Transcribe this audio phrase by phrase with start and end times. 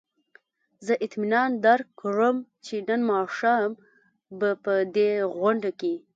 [0.85, 3.69] زه اطمینان درکړم چې نن ماښام
[4.39, 5.93] به په دې غونډه کې.